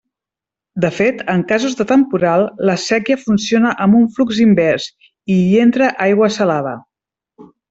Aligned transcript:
De 0.83 0.89
fet, 0.99 1.19
en 1.33 1.43
casos 1.51 1.75
de 1.81 1.85
temporal, 1.91 2.45
la 2.69 2.77
séquia 2.85 3.19
funciona 3.27 3.75
amb 3.85 3.99
un 4.03 4.09
flux 4.17 4.41
invers, 4.47 4.89
i 5.35 5.37
hi 5.43 5.49
entra 5.67 5.93
aigua 6.11 6.33
salada. 6.41 6.75